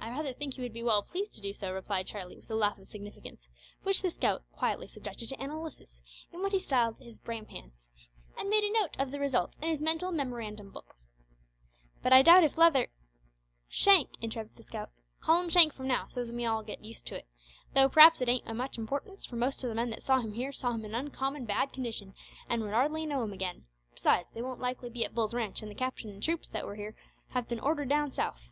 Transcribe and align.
"I 0.00 0.10
rather 0.10 0.32
think 0.32 0.54
he 0.54 0.62
would 0.62 0.72
be 0.72 0.82
well 0.82 1.00
pleased 1.00 1.32
to 1.34 1.40
do 1.40 1.52
so," 1.52 1.72
replied 1.72 2.08
Charlie, 2.08 2.34
with 2.38 2.50
a 2.50 2.56
laugh 2.56 2.76
of 2.76 2.88
significance, 2.88 3.48
which 3.84 4.02
the 4.02 4.10
scout 4.10 4.42
quietly 4.50 4.88
subjected 4.88 5.28
to 5.28 5.40
analysis 5.40 6.02
in 6.32 6.42
what 6.42 6.50
he 6.50 6.58
styled 6.58 6.98
his 6.98 7.20
brain 7.20 7.46
pan, 7.46 7.70
and 8.36 8.48
made 8.50 8.64
a 8.64 8.72
note 8.72 8.96
of 8.98 9.12
the 9.12 9.20
result 9.20 9.56
in 9.62 9.68
his 9.68 9.80
mental 9.80 10.10
memorandum 10.10 10.72
book! 10.72 10.96
"But 12.02 12.12
I 12.12 12.22
doubt 12.22 12.42
if 12.42 12.58
Leather" 12.58 12.88
"Shank," 13.80 14.08
interrupted 14.20 14.56
the 14.56 14.64
scout. 14.64 14.90
"Call 15.20 15.40
him 15.40 15.50
Shank 15.50 15.72
from 15.72 15.86
now, 15.86 16.08
so's 16.08 16.32
we 16.32 16.38
may 16.38 16.46
all 16.46 16.64
git 16.64 16.80
used 16.82 17.06
to 17.06 17.14
it; 17.16 17.28
tho' 17.74 17.88
p'r'aps 17.88 18.20
it 18.20 18.28
ain't 18.28 18.48
o' 18.48 18.54
much 18.54 18.76
importance, 18.76 19.24
for 19.24 19.36
most 19.36 19.64
o' 19.64 19.68
the 19.68 19.74
men 19.76 19.90
that 19.90 20.02
saw 20.02 20.18
him 20.18 20.32
here 20.32 20.50
saw 20.50 20.72
him 20.72 20.84
in 20.84 20.96
uncommon 20.96 21.44
bad 21.44 21.72
condition 21.72 22.12
an' 22.48 22.60
would 22.60 22.72
hardly 22.74 23.06
know 23.06 23.22
him 23.22 23.32
again, 23.32 23.66
besides, 23.94 24.26
they 24.34 24.42
won't 24.42 24.58
likely 24.58 24.90
be 24.90 25.04
at 25.04 25.14
Bull's 25.14 25.32
ranch, 25.32 25.62
an' 25.62 25.68
the 25.68 25.76
captain 25.76 26.10
an' 26.10 26.20
troops 26.20 26.48
that 26.48 26.66
were 26.66 26.74
here 26.74 26.96
have 27.28 27.46
been 27.48 27.60
ordered 27.60 27.88
down 27.88 28.10
south. 28.10 28.48